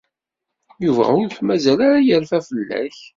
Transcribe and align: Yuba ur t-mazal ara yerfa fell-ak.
Yuba 0.83 1.05
ur 1.21 1.27
t-mazal 1.29 1.79
ara 1.87 1.99
yerfa 2.07 2.39
fell-ak. 2.47 2.97